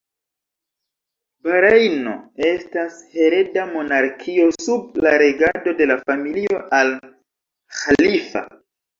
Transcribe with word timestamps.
Barejno 1.47 2.13
estas 2.51 2.95
hereda 3.17 3.65
monarkio 3.73 4.47
sub 4.55 4.97
la 5.07 5.11
regado 5.23 5.73
de 5.83 5.87
la 5.91 5.99
familio 6.07 6.63
Al 6.79 6.91
Ĥalifa. 7.81 8.43